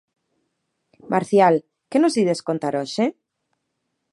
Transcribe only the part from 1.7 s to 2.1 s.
que